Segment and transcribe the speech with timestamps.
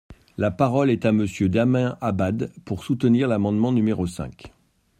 [0.35, 4.51] La parole est à Monsieur Damien Abad, pour soutenir l’amendement numéro cinq.